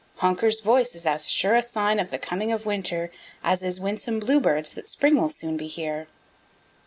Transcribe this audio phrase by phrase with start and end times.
[0.15, 3.11] Honker's voice is as sure a sign of the coming of winter
[3.43, 6.07] as is Winsome Bluebird's that spring will soon be here."